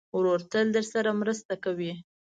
ورور 0.17 0.39
تل 0.51 0.65
درسره 0.75 1.11
مرسته 1.21 1.53
کوي. 1.63 1.93